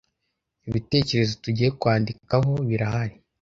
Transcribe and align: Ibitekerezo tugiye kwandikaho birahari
Ibitekerezo 0.67 1.33
tugiye 1.43 1.69
kwandikaho 1.79 2.51
birahari 2.69 3.15